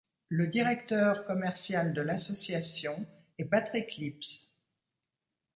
Le 0.29 0.47
directeur 0.47 1.25
commercial 1.25 1.93
de 1.93 2.01
l'association 2.01 3.05
est 3.37 3.45
Patrick 3.45 3.97
Lips. 3.97 4.47